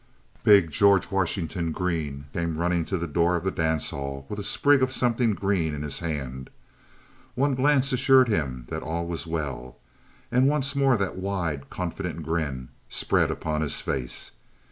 [0.43, 4.43] Big George Washington Green came running to the door of the dance hall with a
[4.43, 6.49] sprig of something green in his hand;
[7.35, 9.77] one glance assured him that all was well;
[10.31, 14.31] and once more that wide, confident grin spread upon his face.